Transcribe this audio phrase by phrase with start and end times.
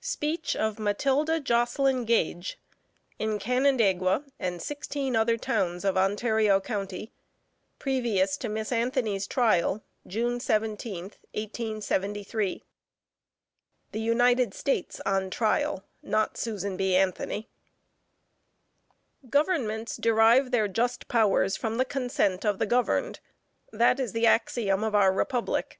[0.00, 2.58] SPEECH OF MATILDA JOSLYN GAGE,
[3.18, 7.12] In Canandaigua and 16 other towns of Ontario county,
[7.78, 12.64] previous to Miss Anthony's Trial, June 17th, 1873.
[13.92, 16.96] THE UNITED STATES ON TRIAL; not SUSAN B.
[16.96, 17.46] ANTHONY.
[19.28, 23.20] Governments derive their just powers from the consent of the governed.
[23.70, 25.78] That is the axiom of our republic.